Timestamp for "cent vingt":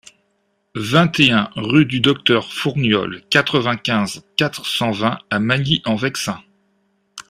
4.65-5.19